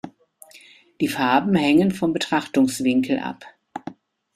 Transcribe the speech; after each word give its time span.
Die 0.99 1.07
Farben 1.07 1.53
hängen 1.53 1.91
vom 1.91 2.11
Betrachtungswinkel 2.11 3.19
ab. 3.19 3.45